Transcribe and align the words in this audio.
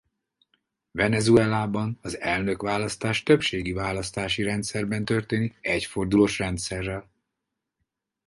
Venezuelában 0.91 1.99
az 2.01 2.19
elnökválasztás 2.19 3.23
többségi 3.23 3.71
választási 3.71 4.43
rendszerben 4.43 5.05
történik 5.05 5.57
egyfordulós 5.61 6.39
rendszerrel. 6.39 7.09